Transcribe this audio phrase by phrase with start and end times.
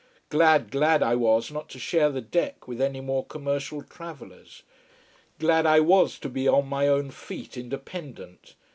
[0.29, 4.63] Glad, glad I was not to share the deck with any more commercial travellers.
[5.37, 8.55] Glad I was to be on my own feet, independent.